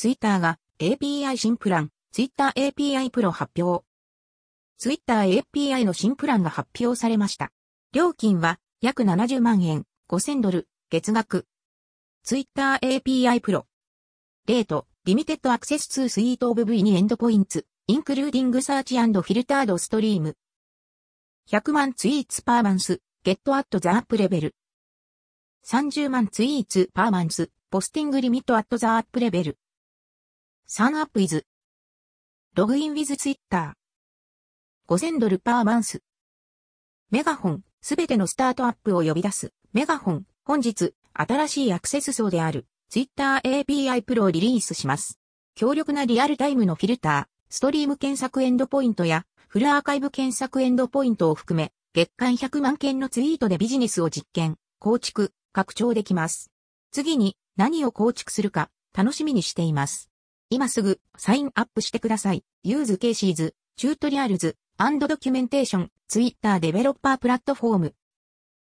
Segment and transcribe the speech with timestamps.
[0.00, 3.84] ツイッターが API 新プラン、 Twitter API Pro 発表。
[4.78, 7.52] ツイッター API の新プランが発表されました。
[7.92, 11.46] 料金は約70万円、5000ドル、月額。
[12.24, 20.38] Twitter API Pro。Rate、limited access to suite of V2 endpoints、including search filtered stream。
[21.50, 24.54] 100万 tweets per month、GET at the app level。
[25.66, 29.58] 30万ツイーツパーマンス、ポスティングリミットアットザープレベル。
[30.72, 31.46] サンアップイズ。
[32.54, 34.94] ログインウィズツイッター。
[34.94, 36.00] 5000ドルパーマンス。
[37.10, 39.52] メガホン、すべてのスタートアップを呼び出す。
[39.72, 45.18] メガホン、本日、新しいアクセス層である、ツイッター API プロをリリースします。
[45.56, 56.52] 強力なリアルタイムのフィルター、ストリーム検索エンドポイントや、フルアーカイブ検索エンドポイントを含め、月間100万件のツイートでビジネスを実験、構築、拡張できます。
[56.92, 60.09] 次に何を構築するか楽しみにしています。
[60.52, 62.42] 今すぐサインアップしてください。
[62.64, 67.94] Use cases、tutorials、documentation、Twitter developer platform。